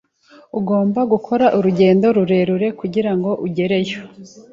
[0.59, 3.97] Ugomba gukora urugendo rurerure kugirango ugereyo.